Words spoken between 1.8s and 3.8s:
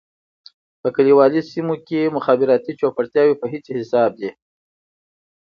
کې مخابراتي چوپړتياوې په هيڅ